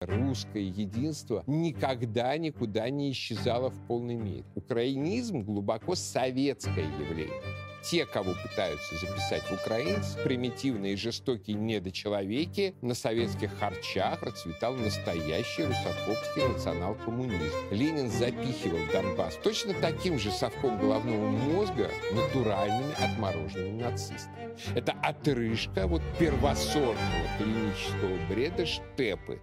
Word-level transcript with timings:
Русское 0.00 0.62
единство 0.62 1.42
никогда 1.46 2.36
никуда 2.36 2.90
не 2.90 3.12
исчезало 3.12 3.70
в 3.70 3.86
полной 3.86 4.16
мере. 4.16 4.44
Украинизм 4.54 5.40
глубоко 5.40 5.94
советское 5.94 6.84
явление. 6.84 7.40
Те, 7.82 8.04
кого 8.04 8.34
пытаются 8.42 8.94
записать 8.96 9.44
в 9.44 9.52
украинцы, 9.52 10.18
примитивные 10.22 10.94
и 10.94 10.96
жестокие 10.96 11.56
недочеловеки, 11.56 12.74
на 12.82 12.92
советских 12.92 13.56
харчах 13.58 14.20
процветал 14.20 14.74
настоящий 14.74 15.64
русофобский 15.64 16.46
национал-коммунизм. 16.46 17.54
Ленин 17.70 18.10
запихивал 18.10 18.80
Донбасс 18.92 19.38
точно 19.42 19.72
таким 19.80 20.18
же 20.18 20.30
совком 20.30 20.78
головного 20.78 21.30
мозга 21.30 21.90
натуральными 22.12 22.92
отмороженными 23.02 23.82
нацистами. 23.82 24.56
Это 24.74 24.92
отрыжка 25.02 25.86
вот 25.86 26.02
первосортного 26.18 26.98
клинического 27.38 28.28
бреда 28.28 28.66
штепы, 28.66 29.40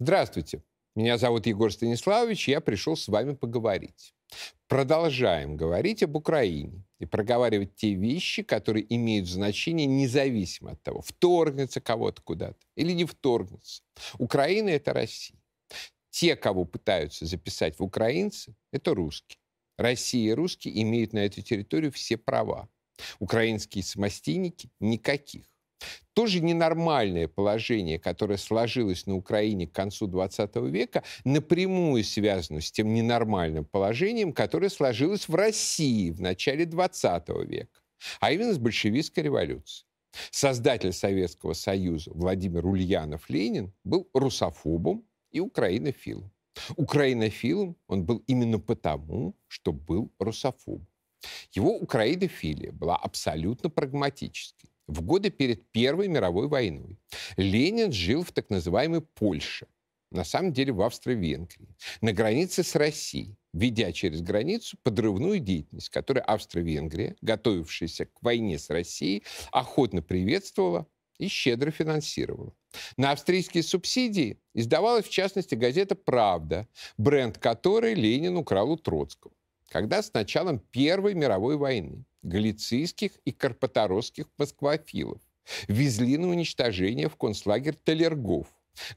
Здравствуйте. 0.00 0.62
Меня 0.94 1.18
зовут 1.18 1.46
Егор 1.46 1.72
Станиславович, 1.72 2.48
я 2.48 2.60
пришел 2.60 2.96
с 2.96 3.08
вами 3.08 3.34
поговорить. 3.34 4.14
Продолжаем 4.68 5.56
говорить 5.56 6.04
об 6.04 6.14
Украине 6.16 6.84
и 7.00 7.04
проговаривать 7.04 7.74
те 7.74 7.94
вещи, 7.94 8.44
которые 8.44 8.86
имеют 8.94 9.26
значение 9.26 9.86
независимо 9.86 10.72
от 10.72 10.82
того, 10.82 11.02
вторгнется 11.02 11.80
кого-то 11.80 12.22
куда-то 12.22 12.58
или 12.76 12.92
не 12.92 13.04
вторгнется. 13.04 13.82
Украина— 14.18 14.68
это 14.70 14.92
Россия. 14.92 15.37
Те, 16.10 16.36
кого 16.36 16.64
пытаются 16.64 17.26
записать 17.26 17.78
в 17.78 17.82
украинцы, 17.82 18.56
это 18.72 18.94
русские. 18.94 19.38
Россия 19.76 20.30
и 20.30 20.34
русские 20.34 20.82
имеют 20.82 21.12
на 21.12 21.20
эту 21.20 21.42
территорию 21.42 21.92
все 21.92 22.16
права. 22.16 22.68
Украинские 23.20 23.84
самостийники– 23.84 24.70
никаких. 24.80 25.46
Тоже 26.12 26.40
ненормальное 26.40 27.28
положение, 27.28 28.00
которое 28.00 28.38
сложилось 28.38 29.06
на 29.06 29.14
Украине 29.14 29.68
к 29.68 29.72
концу 29.72 30.08
XX 30.08 30.68
века, 30.68 31.04
напрямую 31.24 32.02
связано 32.02 32.60
с 32.60 32.72
тем 32.72 32.92
ненормальным 32.92 33.64
положением, 33.64 34.32
которое 34.32 34.68
сложилось 34.68 35.28
в 35.28 35.34
России 35.36 36.10
в 36.10 36.20
начале 36.20 36.64
XX 36.64 37.46
века, 37.46 37.80
а 38.18 38.32
именно 38.32 38.52
с 38.52 38.58
большевистской 38.58 39.22
революцией. 39.22 39.86
Создатель 40.32 40.92
Советского 40.92 41.52
Союза 41.52 42.10
Владимир 42.12 42.66
Ульянов-Ленин 42.66 43.72
был 43.84 44.08
русофобом 44.12 45.04
и 45.30 45.40
украинофилом. 45.40 46.30
Украинофилом 46.76 47.76
он 47.86 48.04
был 48.04 48.22
именно 48.26 48.58
потому, 48.58 49.36
что 49.46 49.72
был 49.72 50.12
русофобом. 50.18 50.86
Его 51.52 51.76
украинофилия 51.76 52.72
была 52.72 52.96
абсолютно 52.96 53.70
прагматической. 53.70 54.70
В 54.86 55.02
годы 55.02 55.30
перед 55.30 55.70
Первой 55.70 56.08
мировой 56.08 56.48
войной 56.48 56.98
Ленин 57.36 57.92
жил 57.92 58.22
в 58.22 58.32
так 58.32 58.48
называемой 58.48 59.02
Польше, 59.02 59.66
на 60.10 60.24
самом 60.24 60.52
деле 60.52 60.72
в 60.72 60.80
Австро-Венгрии, 60.80 61.76
на 62.00 62.12
границе 62.12 62.62
с 62.62 62.74
Россией, 62.74 63.36
ведя 63.52 63.92
через 63.92 64.22
границу 64.22 64.78
подрывную 64.82 65.40
деятельность, 65.40 65.90
которую 65.90 66.30
Австро-Венгрия, 66.30 67.16
готовившаяся 67.20 68.06
к 68.06 68.22
войне 68.22 68.58
с 68.58 68.70
Россией, 68.70 69.24
охотно 69.52 70.00
приветствовала 70.00 70.86
и 71.18 71.28
щедро 71.28 71.70
финансировала. 71.70 72.52
На 72.96 73.12
австрийские 73.12 73.62
субсидии 73.62 74.38
издавалась, 74.54 75.06
в 75.06 75.10
частности, 75.10 75.54
газета 75.54 75.94
«Правда», 75.94 76.66
бренд 76.96 77.38
которой 77.38 77.94
Ленин 77.94 78.36
украл 78.36 78.70
у 78.70 78.76
Троцкого. 78.76 79.32
Когда 79.68 80.02
с 80.02 80.12
началом 80.14 80.58
Первой 80.58 81.14
мировой 81.14 81.56
войны 81.56 82.04
галицийских 82.22 83.12
и 83.24 83.32
карпаторосских 83.32 84.26
москвофилов 84.38 85.20
везли 85.66 86.16
на 86.16 86.28
уничтожение 86.28 87.08
в 87.08 87.16
концлагерь 87.16 87.74
Талергов, 87.74 88.46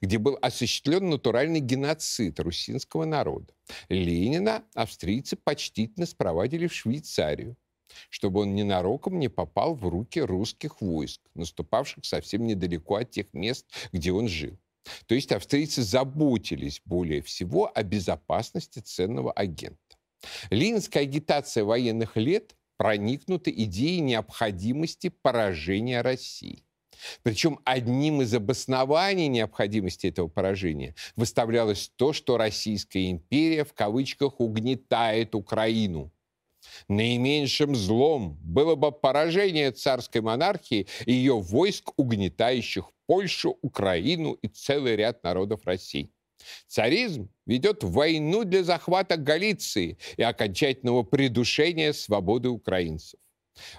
где 0.02 0.18
был 0.18 0.38
осуществлен 0.42 1.10
натуральный 1.10 1.60
геноцид 1.60 2.40
русинского 2.40 3.06
народа. 3.06 3.54
Ленина 3.90 4.64
австрийцы 4.74 5.36
почтительно 5.36 6.06
спровадили 6.06 6.68
в 6.68 6.74
Швейцарию, 6.74 7.58
чтобы 8.10 8.42
он 8.42 8.56
ненароком 8.56 9.20
не 9.20 9.28
попал 9.28 9.76
в 9.76 9.88
руки 9.88 10.20
русских 10.20 10.82
войск, 10.82 11.22
наступавших 11.36 12.06
совсем 12.06 12.46
недалеко 12.46 12.96
от 12.96 13.12
тех 13.12 13.28
мест, 13.34 13.66
где 13.92 14.12
он 14.12 14.28
жил. 14.28 14.58
То 15.06 15.16
есть 15.16 15.32
австрийцы 15.32 15.84
заботились 15.84 16.82
более 16.86 17.22
всего 17.22 17.72
о 17.74 17.84
безопасности 17.84 18.80
ценного 18.80 19.32
агента. 19.32 19.78
Ленинская 20.50 21.04
агитация 21.04 21.64
военных 21.64 22.18
лет 22.18 22.56
проникнута 22.78 23.52
идеей 23.52 24.00
необходимости 24.00 25.10
поражения 25.10 26.02
России. 26.02 26.64
Причем 27.24 27.60
одним 27.64 28.22
из 28.22 28.34
обоснований 28.34 29.28
необходимости 29.28 30.08
этого 30.08 30.28
поражения 30.28 30.96
выставлялось 31.16 31.92
то, 31.96 32.14
что 32.14 32.38
Российская 32.38 33.10
империя 33.10 33.64
в 33.64 33.74
кавычках 33.74 34.40
угнетает 34.40 35.36
Украину. 35.36 36.12
Наименьшим 36.88 37.76
злом 37.76 38.38
было 38.42 38.76
бы 38.76 38.92
поражение 38.92 39.72
царской 39.72 40.22
монархии 40.22 40.88
и 41.06 41.14
ее 41.14 41.40
войск, 41.40 41.92
угнетающих 41.98 42.86
Польшу, 43.08 43.58
Украину 43.62 44.34
и 44.34 44.48
целый 44.48 44.96
ряд 44.96 45.24
народов 45.24 45.62
России. 45.66 46.12
Царизм 46.68 47.30
ведет 47.46 47.84
войну 47.84 48.44
для 48.44 48.64
захвата 48.64 49.18
Галиции 49.18 49.98
и 50.18 50.24
окончательного 50.24 51.04
придушения 51.04 51.94
свободы 51.94 52.50
украинцев. 52.50 53.20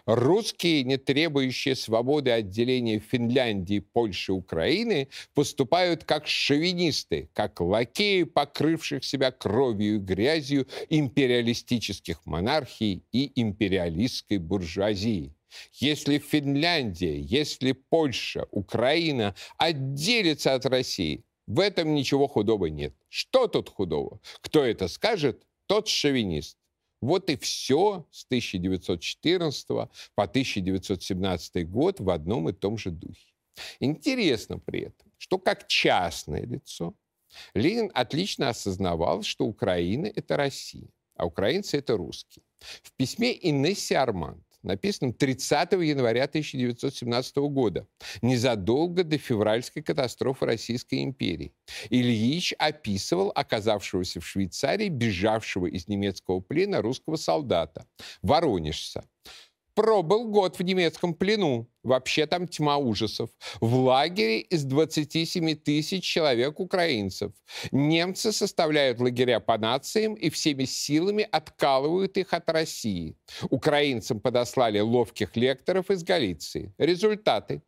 Русские, 0.07 0.85
не 0.85 0.97
требующие 0.97 1.75
свободы 1.77 2.31
отделения 2.31 2.99
Финляндии, 2.99 3.79
Польши, 3.81 4.33
Украины, 4.33 5.09
поступают 5.35 6.05
как 6.05 6.27
шовинисты, 6.27 7.31
как 7.33 7.61
лакеи, 7.61 8.25
покрывших 8.25 9.05
себя 9.05 9.31
кровью 9.31 9.97
и 9.97 9.99
грязью 9.99 10.67
империалистических 10.91 12.25
монархий 12.27 13.05
и 13.13 13.33
империалистской 13.41 14.39
буржуазии. 14.39 15.35
Если 15.75 16.19
Финляндия, 16.19 17.21
если 17.21 17.73
Польша, 17.73 18.47
Украина 18.51 19.35
отделятся 19.59 20.55
от 20.55 20.67
России, 20.67 21.25
в 21.47 21.61
этом 21.61 21.95
ничего 21.95 22.27
худого 22.29 22.67
нет. 22.67 22.95
Что 23.09 23.47
тут 23.47 23.69
худого? 23.69 24.21
Кто 24.41 24.65
это 24.65 24.89
скажет, 24.89 25.43
тот 25.67 25.89
шовинист. 25.89 26.57
Вот 27.03 27.29
и 27.31 27.37
все 27.37 28.07
с 28.13 28.25
1914 28.27 29.67
по 29.67 29.91
1917 30.15 31.69
год 31.69 32.01
в 32.01 32.09
одном 32.09 32.49
и 32.49 32.53
том 32.53 32.79
же 32.79 32.91
духе. 32.93 33.35
Интересно 33.81 34.59
при 34.59 34.83
этом, 34.83 35.11
что 35.19 35.39
как 35.39 35.67
частное 35.67 36.47
лицо 36.47 36.95
Ленин 37.55 37.91
отлично 37.93 38.51
осознавал, 38.51 39.23
что 39.23 39.47
Украина— 39.47 40.07
это 40.15 40.37
Россия, 40.37 40.89
а 41.17 41.27
украинцы— 41.27 41.77
это 41.79 41.97
русские. 41.97 42.45
В 42.61 42.93
письме 42.93 43.37
Инессе 43.49 43.99
Арманд 43.99 44.47
написанном 44.63 45.13
30 45.13 45.73
января 45.73 46.25
1917 46.25 47.37
года, 47.37 47.87
незадолго 48.21 49.05
до 49.05 49.19
февральской 49.19 49.83
катастрофы 49.83 50.47
Российской 50.47 51.03
империи. 51.03 51.53
Ильич 51.91 52.55
описывал 52.59 53.33
оказавшегося 53.35 54.21
в 54.21 54.27
Швейцарии, 54.27 54.89
бежавшего 54.89 55.67
из 55.67 55.89
немецкого 55.89 56.41
плена 56.41 56.83
русского 56.83 57.17
солдата, 57.17 57.87
воронежца. 58.23 59.05
Пробыл 59.75 60.29
год 60.29 60.59
в 60.59 60.63
немецком 60.63 61.15
плену. 61.15 61.69
Вообще 61.83 62.27
там 62.27 62.47
тьма 62.47 62.77
ужасов. 62.77 63.31
В 63.61 63.75
лагере 63.75 64.41
из 64.41 64.65
27 64.65 65.55
тысяч 65.57 66.05
человек 66.05 66.61
украинцев. 66.61 67.33
Немцы 67.73 68.33
составляют 68.33 69.01
лагеря 69.01 69.41
по 69.41 69.57
нациям 69.57 70.15
и 70.15 70.29
всеми 70.29 70.65
силами 70.65 71.27
откалывают 71.33 72.19
их 72.19 72.35
от 72.35 72.51
России. 72.51 73.17
Украинцам 73.51 74.21
подослали 74.21 74.81
ловких 74.81 75.37
лекторов 75.37 75.91
из 75.91 76.05
Галиции. 76.05 76.75
Результаты. 76.77 77.63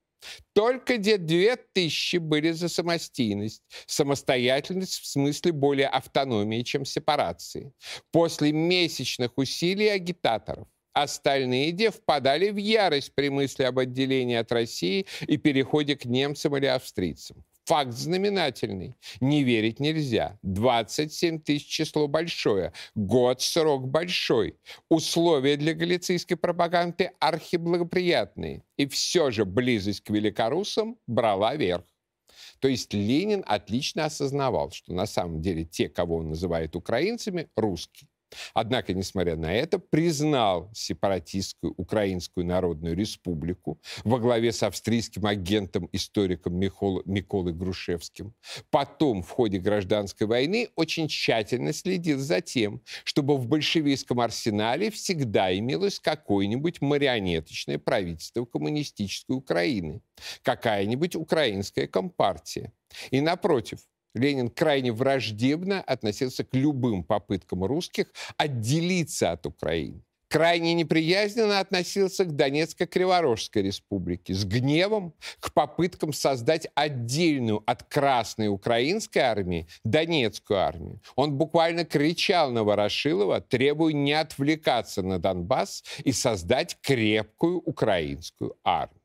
Только 0.53 0.99
где 0.99 1.19
две 1.19 1.57
тысячи 1.57 2.17
были 2.17 2.53
за 2.53 2.69
самостийность. 2.69 3.63
Самостоятельность 3.87 5.01
в 5.01 5.07
смысле 5.07 5.53
более 5.53 5.89
автономии, 5.89 6.63
чем 6.63 6.85
сепарации. 6.85 7.73
После 8.11 8.53
месячных 8.53 9.37
усилий 9.37 9.89
агитаторов 9.89 10.69
Остальные 10.95 11.73
де 11.73 11.91
впадали 11.91 12.51
в 12.51 12.57
ярость 12.57 13.13
при 13.15 13.29
мысли 13.29 13.65
об 13.65 13.81
отделении 13.81 14.37
от 14.37 14.53
России 14.53 15.07
и 15.27 15.37
переходе 15.37 15.97
к 15.97 16.05
немцам 16.05 16.57
или 16.57 16.67
австрийцам. 16.67 17.45
Факт 17.65 17.93
знаменательный. 17.93 18.95
Не 19.21 19.43
верить 19.43 19.81
нельзя. 19.81 20.39
27 20.43 21.41
тысяч 21.41 21.67
число 21.67 22.07
большое. 22.07 22.73
Год 22.95 23.41
срок 23.41 23.89
большой. 23.89 24.57
Условия 24.91 25.57
для 25.57 25.75
галицийской 25.75 26.37
пропаганды 26.37 27.11
архиблагоприятные. 27.21 28.63
И 28.77 28.87
все 28.87 29.31
же 29.31 29.47
близость 29.47 30.03
к 30.03 30.11
великорусам 30.11 30.99
брала 31.07 31.57
верх. 31.57 31.85
То 32.61 32.69
есть 32.69 32.93
Ленин 32.93 33.43
отлично 33.47 34.05
осознавал, 34.05 34.71
что 34.71 34.93
на 34.93 35.07
самом 35.07 35.41
деле 35.41 35.65
те, 35.65 35.89
кого 35.89 36.17
он 36.17 36.29
называет 36.29 36.77
украинцами, 36.77 37.49
русские. 37.57 38.09
Однако, 38.53 38.93
несмотря 38.95 39.37
на 39.37 39.53
это, 39.53 39.79
признал 39.79 40.71
сепаратистскую 40.75 41.75
Украинскую 41.77 42.47
Народную 42.47 42.97
Республику 42.97 43.81
во 44.05 44.19
главе 44.19 44.53
с 44.53 44.63
австрийским 44.63 45.27
агентом-историком 45.27 46.55
Микол, 46.57 47.03
Миколой 47.05 47.53
Грушевским. 47.53 48.35
Потом, 48.71 49.23
в 49.23 49.31
ходе 49.31 49.59
гражданской 49.59 50.27
войны, 50.27 50.69
очень 50.77 51.09
тщательно 51.09 51.73
следил 51.73 52.19
за 52.19 52.41
тем, 52.41 52.83
чтобы 53.05 53.37
в 53.37 53.47
большевистском 53.47 54.21
арсенале 54.21 54.91
всегда 54.91 55.57
имелось 55.57 55.99
какое-нибудь 56.01 56.81
марионеточное 56.81 57.79
правительство 57.79 58.45
коммунистической 58.45 59.37
Украины, 59.37 60.01
какая-нибудь 60.43 61.17
украинская 61.17 61.87
компартия. 61.87 62.73
И 63.11 63.21
напротив, 63.21 63.81
Ленин 64.15 64.49
крайне 64.49 64.93
враждебно 64.93 65.81
относился 65.81 66.45
к 66.45 66.55
любым 66.55 67.05
попыткам 67.05 67.65
русских 67.65 68.07
отделиться 68.37 69.33
от 69.33 69.47
Украины. 69.47 70.03
Крайне 70.29 70.75
неприязненно 70.75 71.61
относился 71.61 72.25
к 72.25 72.35
Донецко-Криворожской 72.35 73.63
республике 73.63 74.35
с 74.35 74.45
гневом 74.45 75.15
к 75.39 75.53
попыткам 75.53 76.13
создать 76.13 76.67
отдельную 76.75 77.63
от 77.67 77.85
Красной 77.85 78.49
Украинской 78.49 79.21
армии 79.21 79.69
Донецкую 79.85 80.59
армию. 80.59 81.01
Он 81.15 81.35
буквально 81.35 81.85
кричал 81.85 82.51
на 82.51 82.65
Ворошилова, 82.65 83.43
требуя 83.43 83.93
не 83.93 84.13
отвлекаться 84.13 85.03
на 85.03 85.21
Донбасс 85.21 85.85
и 86.03 86.11
создать 86.11 86.79
крепкую 86.81 87.59
украинскую 87.61 88.57
армию. 88.65 89.04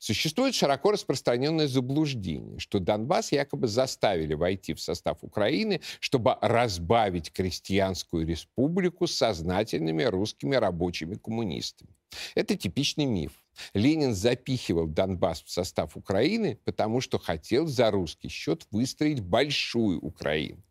Существует 0.00 0.54
широко 0.54 0.92
распространенное 0.92 1.68
заблуждение, 1.68 2.58
что 2.58 2.78
Донбасс 2.78 3.32
якобы 3.32 3.68
заставили 3.68 4.32
войти 4.32 4.72
в 4.72 4.80
состав 4.80 5.18
Украины, 5.20 5.82
чтобы 6.00 6.38
разбавить 6.40 7.30
крестьянскую 7.30 8.26
республику 8.26 9.06
сознательными 9.06 10.02
русскими 10.04 10.56
рабочими 10.56 11.16
коммунистами. 11.16 11.94
Это 12.34 12.56
типичный 12.56 13.04
миф. 13.04 13.44
Ленин 13.74 14.14
запихивал 14.14 14.86
Донбасс 14.86 15.42
в 15.42 15.50
состав 15.50 15.98
Украины, 15.98 16.58
потому 16.64 17.02
что 17.02 17.18
хотел 17.18 17.66
за 17.66 17.90
русский 17.90 18.28
счет 18.28 18.66
выстроить 18.70 19.20
большую 19.20 20.00
Украину. 20.00 20.62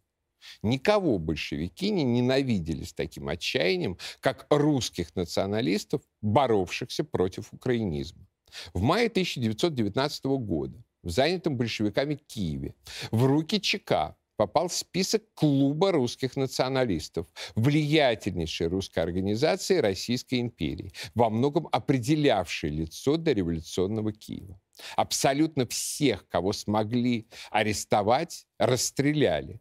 Никого 0.64 1.20
большевики 1.20 1.92
не 1.92 2.04
ненавидели 2.04 2.84
с 2.84 2.94
таким 2.94 3.30
отчаянием, 3.30 4.00
как 4.22 4.48
русских 4.50 5.16
националистов, 5.16 6.02
боровшихся 6.20 7.04
против 7.04 7.54
украинизма. 7.54 8.26
В 8.74 8.82
мае 8.82 9.08
1919 9.08 10.26
года 10.26 10.84
в 11.04 11.10
занятом 11.10 11.58
большевиками 11.58 12.16
Киеве 12.16 12.76
в 13.12 13.26
руки 13.26 13.60
ЧК 13.62 14.16
попал 14.40 14.70
список 14.70 15.24
клуба 15.34 15.92
русских 15.92 16.38
националистов, 16.38 17.28
влиятельнейшей 17.56 18.68
русской 18.68 19.00
организации 19.00 19.80
Российской 19.80 20.40
империи, 20.40 20.94
во 21.14 21.30
многом 21.30 21.68
определявшей 21.74 22.70
лицо 22.70 23.18
до 23.18 23.34
революционного 23.34 24.14
Киева. 24.14 24.58
Абсолютно 24.96 25.68
всех, 25.68 26.26
кого 26.30 26.54
смогли 26.54 27.28
арестовать, 27.52 28.46
расстреляли. 28.58 29.60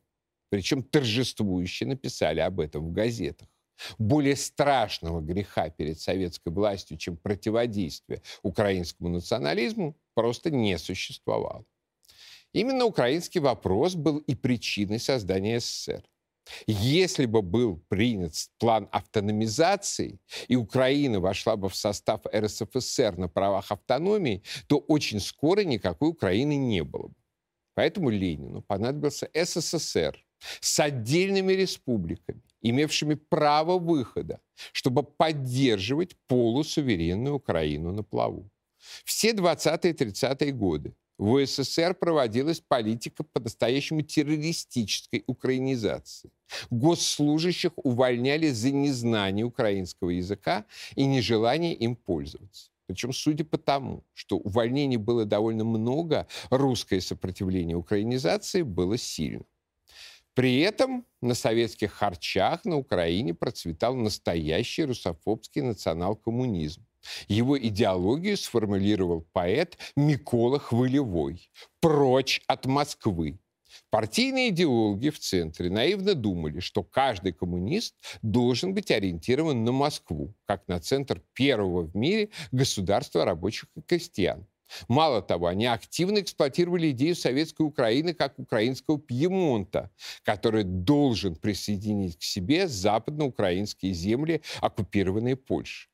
Причем 0.49 0.85
торжествующе 0.85 1.85
написали 1.85 2.39
об 2.39 2.61
этом 2.61 2.87
в 2.87 2.93
газетах. 2.93 3.49
Более 3.99 4.37
страшного 4.37 5.21
греха 5.21 5.71
перед 5.71 6.01
советской 6.01 6.53
властью, 6.53 6.97
чем 6.97 7.17
противодействие 7.17 8.23
украинскому 8.43 9.09
национализму, 9.09 9.97
просто 10.15 10.51
не 10.51 10.79
существовало. 10.79 11.65
Именно 12.53 12.87
украинский 12.87 13.41
вопрос 13.41 13.95
был 13.95 14.19
и 14.19 14.35
причиной 14.35 14.99
создания 14.99 15.61
СССР. 15.61 16.03
Если 16.67 17.27
бы 17.27 17.43
был 17.43 17.83
принят 17.89 18.33
план 18.59 18.89
автономизации, 18.91 20.19
и 20.49 20.57
Украина 20.57 21.21
вошла 21.21 21.57
бы 21.57 21.69
в 21.69 21.77
состав 21.77 22.23
РСФСР 22.35 23.19
на 23.19 23.29
правах 23.29 23.71
автономии, 23.71 24.43
то 24.67 24.79
очень 24.79 25.21
скоро 25.21 25.61
никакой 25.61 26.09
Украины 26.09 26.57
не 26.57 26.83
было 26.83 27.09
бы. 27.09 27.15
Поэтому 27.75 28.11
Ленину 28.11 28.63
понадобился 28.63 29.31
СССР 29.35 30.19
с 30.61 30.81
отдельными 30.81 31.53
республиками, 31.53 32.43
имевшими 32.63 33.15
право 33.15 33.79
выхода, 33.79 34.41
чтобы 34.73 35.03
поддерживать 35.03 36.17
полусуверенную 36.27 37.37
Украину 37.37 37.93
на 37.93 38.03
плаву. 38.03 38.51
Все 39.05 39.33
20-е 39.33 39.91
и 39.91 39.95
30-е 39.95 40.53
годы 40.53 40.95
в 41.19 41.33
УССР 41.33 41.95
проводилась 41.95 42.61
политика 42.61 43.25
по-настоящему 43.25 44.03
террористической 44.03 45.25
украинизации. 45.27 46.31
Госслужащих 46.71 47.73
увольняли 47.77 48.51
за 48.51 48.71
незнание 48.71 49.45
украинского 49.45 50.11
языка 50.11 50.65
и 50.95 51.05
нежелание 51.05 51.75
им 51.75 51.97
пользоваться. 51.97 52.71
Причем, 52.87 53.13
судя 53.13 53.45
по 53.45 53.59
тому, 53.59 54.05
что 54.15 54.39
увольнений 54.39 54.97
было 54.97 55.27
довольно 55.27 55.65
много, 55.65 56.27
русское 56.51 57.01
сопротивление 57.01 57.77
украинизации 57.77 58.63
было 58.63 58.97
сильным. 58.97 59.45
При 60.39 60.61
этом 60.61 61.05
на 61.21 61.35
советских 61.35 61.95
харчах 61.95 62.65
на 62.65 62.77
Украине 62.77 63.35
процветал 63.35 63.97
настоящий 63.97 64.85
русофобский 64.85 65.63
национал-коммунизм. 65.63 66.87
Его 67.27 67.59
идеологию 67.59 68.37
сформулировал 68.37 69.27
поэт 69.33 69.77
Микола 69.97 70.61
Хвылевой 70.61 71.51
«Прочь 71.81 72.41
от 72.47 72.67
Москвы». 72.67 73.41
Партийные 73.91 74.51
идеологи 74.51 75.11
в 75.11 75.19
центре 75.19 75.71
наивно 75.71 76.15
думали, 76.15 76.61
что 76.61 76.85
каждый 76.85 77.33
коммунист 77.33 77.97
должен 78.23 78.75
быть 78.75 78.93
ориентирован 78.93 79.65
на 79.65 79.73
Москву, 79.73 80.37
как 80.47 80.69
на 80.69 80.79
центр 80.79 81.21
первого 81.33 81.83
в 81.83 81.97
мире 81.97 82.31
государства 82.53 83.25
рабочих 83.25 83.67
и 83.75 83.81
крестьян. 83.81 84.47
Мало 84.89 85.23
того, 85.23 85.47
они 85.47 85.67
активно 85.67 86.21
эксплуатировали 86.21 86.91
идею 86.91 87.15
советской 87.15 87.63
Украины 87.63 88.15
как 88.15 88.39
украинского 88.39 88.99
Пьемонта, 88.99 89.91
который 90.23 90.65
должен 90.65 91.37
присоединить 91.37 92.19
к 92.19 92.23
себе 92.23 92.69
западноукраинские 92.69 93.93
земли, 93.93 94.43
оккупированные 94.61 95.37
Польшей. 95.37 95.91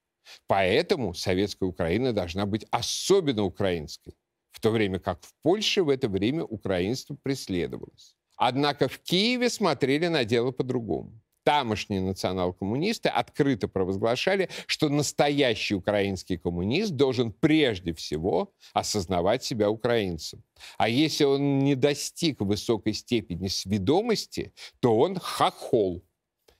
Поэтому 0.47 1.15
советская 1.15 1.69
Украина 1.69 2.13
должна 2.13 2.47
быть 2.47 2.67
особенно 2.71 3.45
украинской, 3.45 4.15
в 4.51 4.61
то 4.61 4.71
время 4.71 4.99
как 4.99 5.23
в 5.23 5.35
Польше 5.43 5.83
в 5.83 5.89
это 5.89 6.09
время 6.09 6.45
украинство 6.45 7.17
преследовалось. 7.23 8.17
Однако 8.37 8.89
в 8.89 8.99
Киеве 8.99 9.49
смотрели 9.49 10.09
на 10.09 10.25
дело 10.25 10.51
по-другому 10.51 11.21
тамошние 11.45 12.01
национал-коммунисты 12.01 13.09
открыто 13.09 13.69
провозглашали, 13.69 14.49
что 14.67 14.89
настоящий 14.89 15.75
украинский 15.75 16.39
коммунист 16.39 16.93
должен 16.93 17.33
прежде 17.33 17.95
всего 17.95 18.53
осознавать 18.73 19.45
себя 19.45 19.71
украинцем. 19.71 20.43
А 20.79 20.89
если 20.89 21.25
он 21.25 21.61
не 21.61 21.75
достиг 21.75 22.41
высокой 22.41 22.95
степени 22.95 23.49
сведомости, 23.49 24.53
то 24.81 24.97
он 24.97 25.19
хохол. 25.19 26.03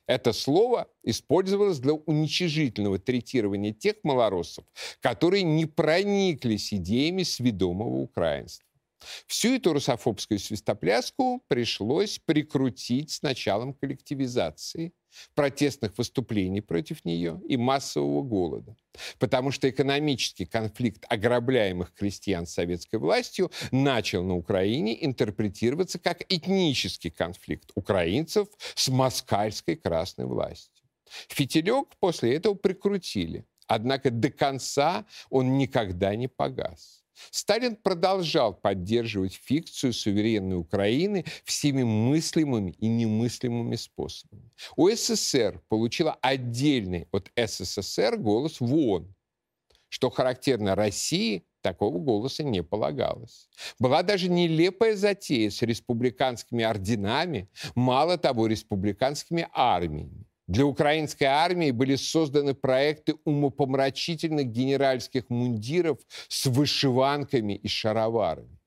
Это 0.07 0.35
слово 0.35 0.87
использовалось 1.03 1.79
для 1.79 1.95
уничижительного 1.95 2.99
третирования 2.99 3.73
тех 3.73 3.97
малороссов, 4.03 4.67
которые 5.01 5.43
не 5.45 5.65
прониклись 5.65 6.75
идеями 6.75 7.23
сведомого 7.23 8.03
украинства. 8.03 8.67
Всю 9.27 9.57
эту 9.57 9.73
русофобскую 9.73 10.39
свистопляску 10.39 11.43
пришлось 11.49 12.19
прикрутить 12.25 13.11
с 13.11 13.23
началом 13.23 13.75
коллективизации, 13.75 14.93
протестных 15.35 15.97
выступлений 15.99 16.61
против 16.61 17.05
нее 17.05 17.41
и 17.49 17.57
массового 17.57 18.23
голода. 18.23 18.77
Потому 19.19 19.51
что 19.51 19.69
экономический 19.69 20.45
конфликт 20.45 21.05
ограбляемых 21.09 21.93
крестьян 21.95 22.47
советской 22.47 22.97
властью 22.97 23.51
начал 23.71 24.25
на 24.25 24.35
Украине 24.35 25.05
интерпретироваться 25.05 25.99
как 25.99 26.23
этнический 26.29 27.11
конфликт 27.11 27.71
украинцев 27.75 28.49
с 28.75 28.89
москальской 28.89 29.77
красной 29.77 30.27
властью. 30.27 30.85
Фитилек 31.29 31.89
после 32.01 32.35
этого 32.35 32.55
прикрутили. 32.55 33.45
Однако 33.67 34.11
до 34.11 34.31
конца 34.31 35.07
он 35.31 35.57
никогда 35.57 36.15
не 36.17 36.29
погас. 36.29 37.04
Сталин 37.31 37.77
продолжал 37.77 38.55
поддерживать 38.55 39.35
фикцию 39.35 39.93
суверенной 39.93 40.57
Украины 40.57 41.25
всеми 41.45 41.83
мыслимыми 41.83 42.73
и 42.73 42.87
немыслимыми 42.87 43.77
способами. 43.77 44.51
УССР 44.77 45.63
получила 45.69 46.19
отдельный 46.21 47.09
от 47.13 47.31
СССР 47.37 48.17
голос 48.17 48.61
в 48.61 48.75
ООН. 48.75 49.15
Что 49.89 50.11
характерно 50.11 50.75
России, 50.75 51.47
такого 51.61 51.99
голоса 51.99 52.43
не 52.43 52.63
полагалось. 52.63 53.49
Была 53.79 54.03
даже 54.03 54.29
нелепая 54.29 54.97
затея 54.97 55.51
с 55.51 55.63
республиканскими 55.63 56.65
орденами, 56.65 57.49
мало 57.75 58.19
того, 58.19 58.47
республиканскими 58.47 59.49
армиями. 59.53 60.27
Для 60.47 60.67
украинской 60.67 61.25
армии 61.25 61.71
были 61.71 61.97
созданы 61.97 62.55
проекты 62.55 63.15
умопомрачительных 63.25 64.47
генеральских 64.47 65.31
мундиров 65.31 65.99
с 66.29 66.47
вышиванками 66.47 67.55
и 67.55 67.69
шароварами. 67.69 68.59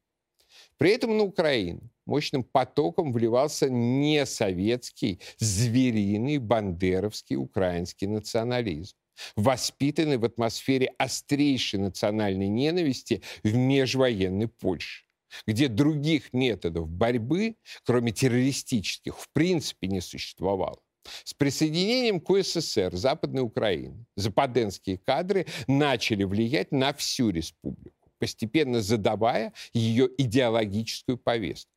При 0.77 0.91
этом 0.91 1.17
на 1.17 1.23
Украину 1.23 1.81
мощным 2.05 2.43
потоком 2.43 3.13
вливался 3.13 3.69
не 3.69 4.25
советский, 4.25 5.19
звериный, 5.37 6.37
бандеровский 6.37 7.35
украинский 7.35 8.07
национализм 8.07 8.95
воспитанный 9.35 10.17
в 10.17 10.25
атмосфере 10.25 10.93
острейшей 10.99 11.79
национальной 11.79 12.47
ненависти 12.47 13.23
в 13.43 13.55
межвоенной 13.55 14.47
Польше 14.47 15.07
где 15.45 15.67
других 15.67 16.31
методов 16.31 16.87
борьбы, 16.89 17.57
кроме 17.83 18.13
террористических, 18.13 19.17
в 19.17 19.29
принципе 19.33 19.87
не 19.87 19.99
существовало. 19.99 20.79
С 21.23 21.33
присоединением 21.33 22.19
к 22.19 22.29
УССР 22.29 22.95
Западной 22.95 23.41
Украины 23.41 24.05
западенские 24.15 24.97
кадры 24.97 25.45
начали 25.67 26.23
влиять 26.23 26.71
на 26.71 26.93
всю 26.93 27.29
республику, 27.29 28.09
постепенно 28.19 28.81
задавая 28.81 29.53
ее 29.73 30.09
идеологическую 30.17 31.17
повестку. 31.17 31.71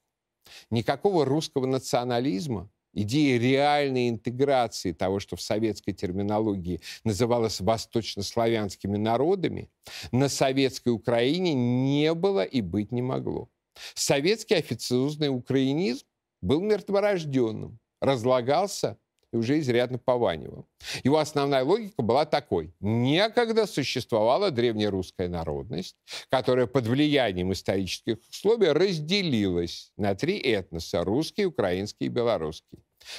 Никакого 0.71 1.25
русского 1.25 1.67
национализма 1.67 2.71
идея 2.93 3.39
реальной 3.39 4.09
интеграции 4.09 4.93
того, 4.93 5.21
что 5.21 5.37
в 5.37 5.43
советской 5.43 5.93
терминологии 5.93 6.81
называлось 7.05 7.61
восточнославянскими 7.61 8.97
народами, 8.97 9.71
на 10.13 10.29
советской 10.29 10.91
Украине 10.91 11.55
не 11.55 12.13
было 12.15 12.43
и 12.43 12.61
быть 12.61 12.93
не 12.93 13.03
могло. 13.03 13.49
Советский 13.95 14.55
официозный 14.55 15.29
украинизм 15.29 16.05
был 16.43 16.61
мертворожденным, 16.61 17.79
разлагался 18.01 18.99
и 19.33 19.37
уже 19.37 19.59
изрядно 19.61 19.99
пованивал. 19.99 20.67
Его 21.05 21.19
основная 21.19 21.65
логика 21.65 22.03
была 22.03 22.25
такой. 22.25 22.75
Некогда 22.81 23.67
существовала 23.67 24.51
древнерусская 24.51 25.29
народность, 25.29 25.97
которая 26.31 26.67
под 26.67 26.87
влиянием 26.87 27.53
исторических 27.53 28.17
условий 28.29 28.71
разделилась 28.71 29.93
на 29.97 30.15
три 30.15 30.39
этноса– 30.39 31.05
русский, 31.05 31.47
украинский 31.47 32.07
и 32.07 32.11
белорусский. 32.11 32.79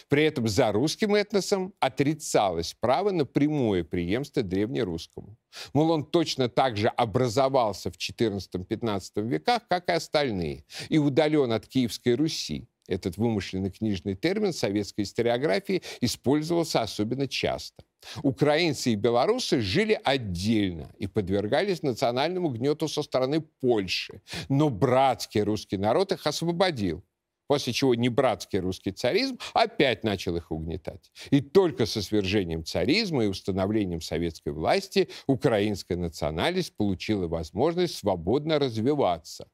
При 0.09 0.23
этом 0.23 0.47
за 0.47 0.71
русским 0.71 1.15
этносом 1.15 1.73
отрицалось 1.79 2.75
право 2.79 3.11
на 3.11 3.25
прямое 3.25 3.83
преемство 3.83 4.43
древнерусскому. 4.43 5.37
Мол, 5.73 5.91
он 5.91 6.05
точно 6.05 6.49
так 6.49 6.77
же 6.77 6.87
образовался 6.87 7.91
в 7.91 7.95
XIV-XV 7.97 9.27
веках, 9.27 9.63
как 9.67 9.89
и 9.89 9.93
остальные, 9.93 10.65
и 10.89 10.97
удален 10.97 11.51
от 11.51 11.67
Киевской 11.67 12.15
Руси. 12.15 12.67
Этот 12.91 13.15
вымышленный 13.15 13.71
книжный 13.71 14.15
термин 14.15 14.51
советской 14.51 15.01
историографии 15.01 15.81
использовался 16.01 16.81
особенно 16.81 17.25
часто. 17.27 17.83
Украинцы 18.21 18.91
и 18.91 18.95
белорусы 18.95 19.61
жили 19.61 19.97
отдельно 20.03 20.91
и 20.97 21.07
подвергались 21.07 21.83
национальному 21.83 22.49
гнету 22.49 22.89
со 22.89 23.01
стороны 23.01 23.41
Польши. 23.61 24.21
Но 24.49 24.69
братский 24.69 25.41
русский 25.41 25.77
народ 25.77 26.11
их 26.11 26.27
освободил 26.27 27.03
после 27.47 27.73
чего 27.73 27.95
небратский 27.95 28.59
русский 28.59 28.91
царизм 28.91 29.37
опять 29.53 30.05
начал 30.05 30.37
их 30.37 30.51
угнетать. 30.51 31.11
И 31.31 31.41
только 31.41 31.85
со 31.85 32.01
свержением 32.01 32.63
царизма 32.63 33.25
и 33.25 33.27
установлением 33.27 33.99
советской 33.99 34.53
власти 34.53 35.09
украинская 35.27 35.97
национальность 35.97 36.77
получила 36.77 37.27
возможность 37.27 37.95
свободно 37.95 38.57
развиваться. 38.57 39.49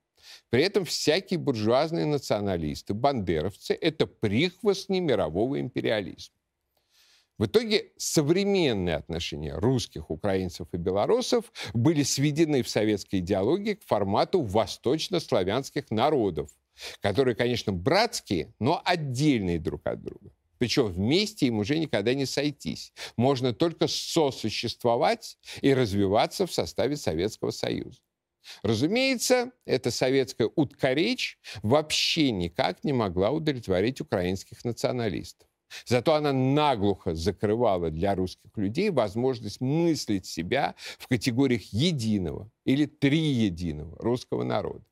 При 0.49 0.63
этом 0.63 0.85
всякие 0.85 1.39
буржуазные 1.39 2.05
националисты, 2.05 2.93
бандеровцы– 2.93 3.73
это 3.81 4.07
прихвостни 4.07 4.99
мирового 4.99 5.59
империализма. 5.59 6.35
В 7.37 7.45
итоге 7.45 7.91
современные 7.97 8.95
отношения 8.95 9.53
русских, 9.53 10.09
украинцев 10.09 10.67
и 10.71 10.77
белорусов 10.77 11.51
были 11.73 12.01
сведены 12.01 12.63
в 12.63 12.69
советской 12.69 13.19
идеологии 13.19 13.75
к 13.75 13.83
формату 13.83 14.41
восточнославянских 14.41 15.91
народов, 15.91 16.49
которые, 16.99 17.35
конечно, 17.35 17.71
братские, 17.71 18.53
но 18.59 18.81
отдельные 18.83 19.59
друг 19.59 19.85
от 19.85 20.01
друга. 20.01 20.31
Причем 20.57 20.87
вместе 20.87 21.45
им 21.45 21.59
уже 21.59 21.77
никогда 21.77 22.15
не 22.15 22.25
сойтись. 22.25 22.91
Можно 23.15 23.53
только 23.53 23.87
сосуществовать 23.87 25.37
и 25.61 25.73
развиваться 25.73 26.47
в 26.47 26.53
составе 26.53 26.97
Советского 26.97 27.51
Союза. 27.51 27.99
Разумеется, 28.63 29.51
эта 29.65 29.91
советская 29.91 30.49
уткоречь 30.55 31.39
вообще 31.63 32.31
никак 32.31 32.83
не 32.83 32.93
могла 32.93 33.31
удовлетворить 33.31 34.01
украинских 34.01 34.63
националистов. 34.63 35.47
Зато 35.85 36.13
она 36.13 36.31
наглухо 36.31 37.13
закрывала 37.13 37.89
для 37.89 38.15
русских 38.15 38.51
людей 38.55 38.89
возможность 38.89 39.59
мыслить 39.59 40.25
себя 40.25 40.75
в 40.97 41.07
категориях 41.07 41.61
единого 41.73 42.49
или 42.65 42.85
триединого 42.85 43.97
русского 43.99 44.43
народа. 44.43 44.85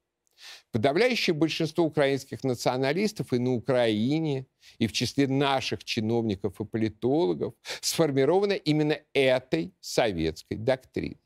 Подавляющее 0.72 1.34
большинство 1.34 1.86
украинских 1.86 2.44
националистов 2.44 3.32
и 3.32 3.40
на 3.40 3.54
Украине, 3.54 4.48
и 4.78 4.88
в 4.88 4.92
числе 4.92 5.28
наших 5.28 5.84
чиновников 5.86 6.60
и 6.60 6.66
политологов 6.66 7.54
сформировано 7.80 8.54
именно 8.54 9.00
этой 9.14 9.74
советской 9.80 10.58
доктриной. 10.58 11.22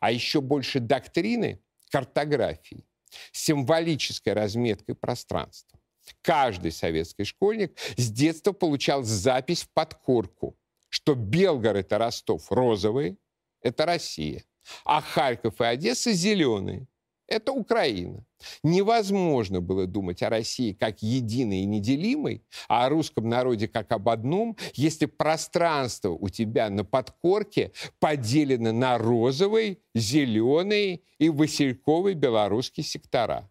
А 0.00 0.10
еще 0.10 0.40
больше 0.40 0.80
доктрины 0.80 1.62
картографии, 1.90 2.86
символической 3.32 4.32
разметкой 4.32 4.94
пространства. 4.94 5.78
Каждый 6.22 6.72
советский 6.72 7.24
школьник 7.24 7.78
с 7.96 8.10
детства 8.10 8.52
получал 8.52 9.02
запись 9.02 9.62
в 9.62 9.70
подкорку, 9.70 10.56
что 10.88 11.14
Белгород 11.14 11.92
и 11.92 11.94
Ростов 11.94 12.50
розовые– 12.50 13.16
это 13.62 13.86
Россия, 13.86 14.44
а 14.84 15.00
Харьков 15.00 15.60
и 15.60 15.64
Одесса– 15.64 16.12
зеленые 16.12 16.86
это 17.30 17.52
Украина. 17.52 18.24
Невозможно 18.62 19.60
было 19.60 19.86
думать 19.86 20.22
о 20.22 20.28
России 20.28 20.72
как 20.72 21.02
единой 21.02 21.60
и 21.60 21.66
неделимой, 21.66 22.42
а 22.68 22.86
о 22.86 22.88
русском 22.90 23.28
народе 23.28 23.68
как 23.68 23.92
об 23.92 24.08
одном, 24.08 24.56
если 24.74 25.06
пространство 25.06 26.10
у 26.10 26.28
тебя 26.28 26.68
на 26.68 26.84
подкорке 26.84 27.72
поделено 28.00 28.72
на 28.72 28.98
розовый, 28.98 29.78
зеленый 29.94 31.04
и 31.18 31.30
васильковый 31.30 32.14
белорусский 32.14 32.82
сектора. 32.82 33.48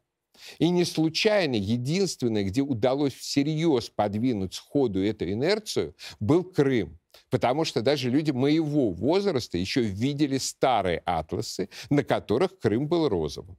И 0.57 0.69
не 0.69 0.85
случайно 0.85 1.55
единственное, 1.55 2.43
где 2.43 2.61
удалось 2.61 3.13
всерьез 3.13 3.89
подвинуть 3.89 4.53
сходу 4.53 5.03
эту 5.03 5.29
инерцию, 5.29 5.95
был 6.19 6.43
Крым. 6.43 6.99
Потому 7.29 7.65
что 7.65 7.81
даже 7.81 8.09
люди 8.09 8.31
моего 8.31 8.91
возраста 8.91 9.57
еще 9.57 9.81
видели 9.81 10.37
старые 10.37 11.01
атласы, 11.05 11.69
на 11.89 12.03
которых 12.03 12.59
Крым 12.59 12.87
был 12.87 13.09
розовым. 13.09 13.57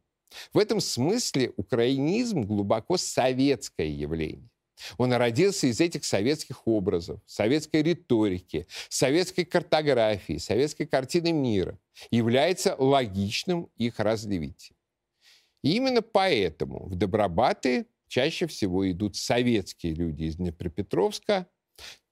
В 0.53 0.59
этом 0.59 0.81
смысле 0.81 1.53
украинизм 1.57 2.43
глубоко 2.43 2.97
советское 2.97 3.91
явление. 3.91 4.49
Он 4.97 5.13
родился 5.13 5.67
из 5.67 5.81
этих 5.81 6.05
советских 6.05 6.67
образов, 6.67 7.21
советской 7.27 7.83
риторики, 7.83 8.67
советской 8.89 9.45
картографии, 9.45 10.39
советской 10.39 10.87
картины 10.87 11.33
мира, 11.33 11.79
является 12.11 12.75
логичным 12.79 13.69
их 13.77 13.99
развитием. 13.99 14.77
И 15.63 15.77
именно 15.77 16.01
поэтому 16.01 16.87
в 16.87 16.95
Добробаты 16.95 17.87
чаще 18.09 18.47
всего 18.47 18.91
идут 18.91 19.17
советские 19.17 19.95
люди 19.95 20.25
из 20.25 20.37
Днепропетровска, 20.37 21.47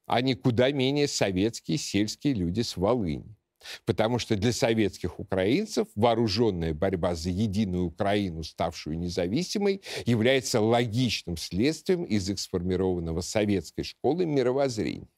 а 0.06 0.20
не 0.20 0.34
куда 0.34 0.70
менее 0.70 1.08
советские 1.08 1.78
сельские 1.78 2.34
люди 2.34 2.60
с 2.60 2.76
Волыни. 2.76 3.37
Потому 3.84 4.18
что 4.18 4.36
для 4.36 4.52
советских 4.52 5.18
украинцев 5.18 5.88
вооруженная 5.94 6.74
борьба 6.74 7.14
за 7.14 7.30
единую 7.30 7.84
Украину, 7.84 8.44
ставшую 8.44 8.98
независимой, 8.98 9.82
является 10.06 10.60
логичным 10.60 11.36
следствием 11.36 12.04
из 12.04 12.28
сформированного 12.38 13.20
советской 13.20 13.82
школы 13.82 14.26
мировоззрения. 14.26 15.08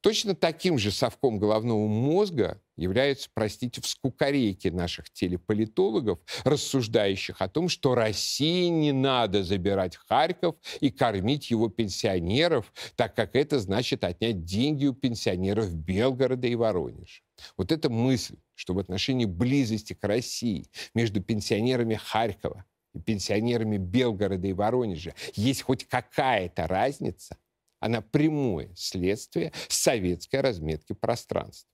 Точно 0.00 0.34
таким 0.34 0.78
же 0.78 0.92
совком 0.92 1.38
головного 1.38 1.86
мозга 1.86 2.62
являются, 2.76 3.28
простите, 3.34 3.82
вскукорейки 3.82 4.68
наших 4.68 5.10
телеполитологов, 5.10 6.20
рассуждающих 6.44 7.42
о 7.42 7.48
том, 7.48 7.68
что 7.68 7.94
России 7.94 8.68
не 8.68 8.92
надо 8.92 9.42
забирать 9.44 9.96
Харьков 9.96 10.56
и 10.80 10.90
кормить 10.90 11.50
его 11.50 11.68
пенсионеров, 11.68 12.72
так 12.96 13.14
как 13.14 13.36
это 13.36 13.60
значит 13.60 14.02
отнять 14.02 14.44
деньги 14.44 14.86
у 14.86 14.94
пенсионеров 14.94 15.74
Белгорода 15.74 16.46
и 16.46 16.54
Воронежа. 16.54 17.20
Вот 17.58 17.70
эта 17.70 17.90
мысль, 17.90 18.36
что 18.54 18.72
в 18.72 18.78
отношении 18.78 19.26
близости 19.26 19.92
к 19.92 20.02
России 20.04 20.66
между 20.94 21.20
пенсионерами 21.22 21.96
Харькова 21.96 22.64
и 22.94 23.00
пенсионерами 23.00 23.76
Белгорода 23.76 24.48
и 24.48 24.54
Воронежа 24.54 25.14
есть 25.34 25.60
хоть 25.60 25.86
какая-то 25.86 26.66
разница– 26.66 27.36
она 27.80 28.02
прямое 28.02 28.72
следствие 28.76 29.52
советской 29.68 30.40
разметки 30.40 30.92
пространства. 30.92 31.68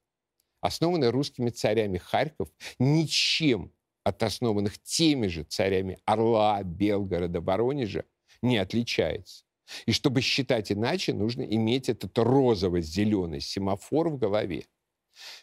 Основанный 0.60 1.10
русскими 1.10 1.50
царями 1.50 1.98
Харьков 1.98 2.48
ничем 2.78 3.72
от 4.04 4.22
основанных 4.22 4.80
теми 4.82 5.26
же 5.26 5.44
царями 5.44 5.98
Орла, 6.04 6.62
Белгорода, 6.62 7.40
Воронежа 7.40 8.04
не 8.40 8.56
отличается. 8.56 9.44
И 9.84 9.92
чтобы 9.92 10.20
считать 10.20 10.70
иначе, 10.70 11.12
нужно 11.12 11.42
иметь 11.42 11.88
этот 11.88 12.16
розово-зеленый 12.16 13.40
семафор 13.40 14.10
в 14.10 14.16
голове. 14.16 14.66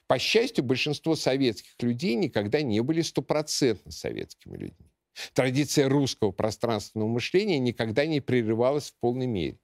По 0.08 0.18
счастью, 0.18 0.64
большинство 0.64 1.16
советских 1.16 1.74
людей 1.80 2.16
никогда 2.16 2.62
не 2.62 2.82
были 2.82 3.02
стопроцентно 3.02 3.92
советскими 3.92 4.58
людьми. 4.58 4.92
Традиция 5.34 5.90
русского 5.90 6.32
пространственного 6.32 7.10
мышления 7.10 7.60
никогда 7.60 8.06
не 8.06 8.22
прерывалась 8.22 8.92
в 8.92 9.00
полной 9.00 9.28
мере. 9.28 9.60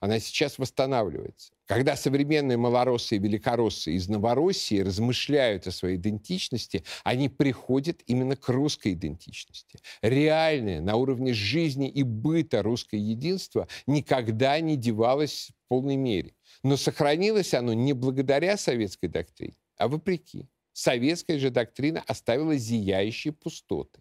Она 0.00 0.20
сейчас 0.20 0.58
восстанавливается. 0.58 1.52
Когда 1.66 1.96
современные 1.96 2.56
малороссы 2.56 3.16
и 3.16 3.18
великороссы 3.18 3.92
из 3.92 4.08
Новороссии 4.08 4.80
размышляют 4.80 5.66
о 5.66 5.72
своей 5.72 5.96
идентичности, 5.96 6.84
они 7.04 7.28
приходят 7.28 8.00
именно 8.06 8.36
к 8.36 8.48
русской 8.48 8.92
идентичности. 8.92 9.80
Реальное 10.00 10.80
на 10.80 10.96
уровне 10.96 11.34
жизни 11.34 11.88
и 11.88 12.04
быта 12.04 12.62
русское 12.62 12.98
единство 12.98 13.66
никогда 13.86 14.60
не 14.60 14.76
девалось 14.76 15.50
в 15.50 15.68
полной 15.68 15.96
мере. 15.96 16.34
Но 16.62 16.76
сохранилось 16.76 17.52
оно 17.54 17.72
не 17.72 17.92
благодаря 17.92 18.56
советской 18.56 19.08
доктрине, 19.08 19.56
а 19.76 19.88
вопреки. 19.88 20.48
Советская 20.72 21.40
же 21.40 21.50
доктрина 21.50 22.04
оставила 22.06 22.54
зияющие 22.56 23.32
пустоты. 23.32 24.00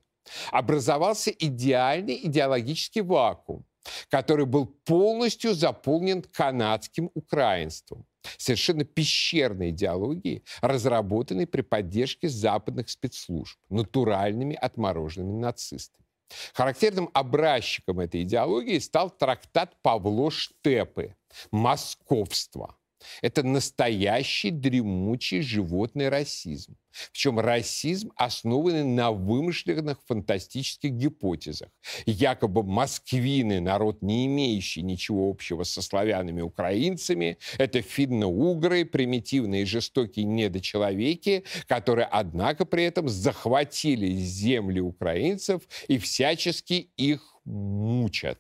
Образовался 0.51 1.32
идеальный 1.32 2.20
идеологический 2.24 3.01
вакуум, 3.01 3.66
который 4.10 4.46
был 4.46 4.65
полностью 4.65 5.53
заполнен 5.53 6.22
канадским 6.22 7.12
украинством, 7.13 8.06
совершенно 8.38 8.84
пещерной 8.84 9.70
идеологией, 9.70 10.44
разработанной 10.62 11.48
при 11.48 11.62
поддержке 11.62 12.29
западных 12.29 12.89
спецслужб, 12.89 13.58
натуральными 13.70 14.56
отмороженными 14.56 15.39
нацистами. 15.39 16.06
Характерным 16.53 17.10
образчиком 17.13 18.00
этой 18.00 18.24
идеологии 18.24 18.79
стал 18.79 19.10
трактат 19.10 19.82
Павло 19.82 20.29
Штепы 20.29 21.15
«Московство», 21.51 22.75
это 23.22 23.44
настоящий 23.44 24.51
дремучий 24.51 25.42
животный 25.42 26.10
расизм. 26.10 26.75
Причем 27.12 27.39
расизм, 27.39 28.12
основанный 28.16 28.84
на 28.84 29.12
вымышленных 29.12 30.00
фантастических 30.08 30.92
гипотезах. 30.92 31.70
Якобы 32.06 32.63
москвины, 32.63 33.60
народ, 33.60 34.01
не 34.01 34.25
имеющий 34.25 34.82
ничего 34.82 35.30
общего 35.30 35.63
со 35.63 35.82
славянами-украинцами, 35.82 37.38
это 37.58 37.82
финно-угры, 37.82 38.86
примитивные 38.86 39.66
жестокие 39.66 40.25
недочеловеки, 40.25 41.44
которые, 41.68 42.06
однако, 42.06 42.66
при 42.66 42.84
этом 42.86 43.10
захватили 43.10 44.16
земли 44.16 44.80
украинцев 44.80 45.62
и 45.88 45.98
всячески 45.98 46.92
их 46.98 47.36
мучат. 47.46 48.39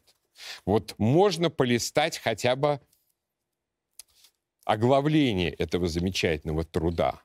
Вот 0.65 0.95
можно 0.97 1.49
полистать 1.49 2.17
хотя 2.17 2.55
бы 2.55 2.79
оглавление 4.67 5.49
этого 5.51 5.87
замечательного 5.87 6.65
труда. 6.65 7.21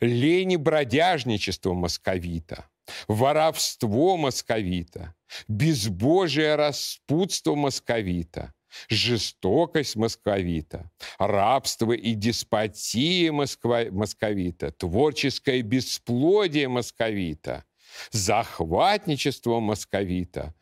Лень 0.00 0.52
и 0.52 0.56
бродяжничество 0.56 1.72
московита, 1.72 2.66
воровство 3.08 4.18
московита, 4.18 5.14
безбожие 5.48 6.54
распутство 6.56 7.54
московита, 7.54 8.52
жестокость 8.90 9.96
московита, 9.96 10.90
рабство 11.18 11.92
и 11.92 12.14
деспотия 12.14 13.32
москва, 13.32 13.84
московита, 13.90 14.70
творческое 14.70 15.62
бесплодие 15.62 16.68
московита, 16.68 17.64
захватничество 18.10 19.60
московита, 19.60 20.54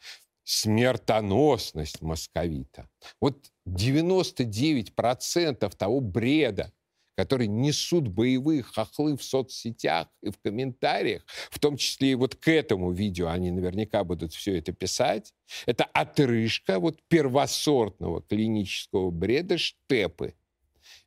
смертоносность 0.51 2.03
московита. 2.03 2.89
Вот 3.21 3.53
99% 3.69 5.77
того 5.77 6.01
бреда, 6.01 6.73
который 7.17 7.47
несут 7.47 8.09
боевые 8.09 8.65
хохлы 8.65 9.17
в 9.17 9.23
соцсетях 9.23 10.09
и 10.23 10.31
в 10.31 10.39
комментариях, 10.39 11.25
в 11.51 11.61
том 11.61 11.77
числе 11.77 12.13
и 12.13 12.15
вот 12.17 12.35
к 12.35 12.49
этому 12.49 12.91
видео 12.91 13.29
они 13.29 13.53
наверняка 13.53 14.03
будут 14.03 14.33
все 14.33 14.59
это 14.59 14.73
писать, 14.73 15.33
это 15.67 15.85
отрыжка 15.85 16.81
вот 16.81 16.99
первосортного 17.07 18.21
клинического 18.23 19.13
бреда 19.13 19.57
штепы. 19.57 20.35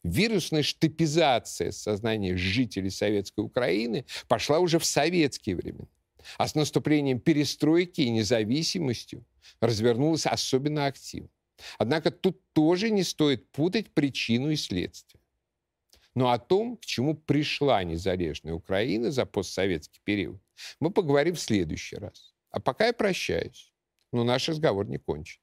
Вирусная 0.03 0.63
штепизация 0.63 1.71
сознания 1.71 2.37
жителей 2.37 2.91
Советской 2.91 3.41
Украины 3.41 4.05
пошла 4.29 4.59
уже 4.59 4.79
в 4.79 4.85
советские 4.85 5.57
времена. 5.57 5.89
А 6.37 6.47
с 6.47 6.55
наступлением 6.55 7.19
перестройки 7.19 8.01
и 8.01 8.09
независимостью 8.09 9.25
развернулась 9.59 10.25
особенно 10.25 10.85
активно. 10.85 11.29
Однако 11.77 12.11
тут 12.11 12.41
тоже 12.53 12.89
не 12.89 13.03
стоит 13.03 13.49
путать 13.51 13.91
причину 13.91 14.49
и 14.49 14.55
следствие. 14.55 15.21
Но 16.15 16.29
о 16.29 16.39
том, 16.39 16.77
к 16.77 16.85
чему 16.85 17.15
пришла 17.15 17.83
незалежная 17.83 18.53
Украина 18.53 19.11
за 19.11 19.25
постсоветский 19.25 20.01
период, 20.03 20.41
мы 20.79 20.91
поговорим 20.91 21.35
в 21.35 21.39
следующий 21.39 21.95
раз. 21.95 22.33
А 22.51 22.59
пока 22.59 22.87
я 22.87 22.93
прощаюсь. 22.93 23.73
Но 24.11 24.23
наш 24.23 24.47
разговор 24.47 24.87
не 24.87 24.99
кончен. 24.99 25.41